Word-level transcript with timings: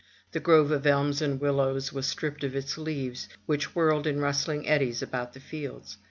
The 0.31 0.39
grove 0.39 0.71
of 0.71 0.87
elms 0.87 1.21
and 1.21 1.39
willows 1.39 1.93
was 1.93 2.07
stripped 2.07 2.43
of 2.43 2.55
its 2.55 2.75
leaves, 2.75 3.29
which 3.45 3.75
whirled 3.75 4.07
in 4.07 4.19
rustling 4.19 4.67
eddies 4.67 5.03
about 5.03 5.33
the 5.33 5.39
fields. 5.39 5.97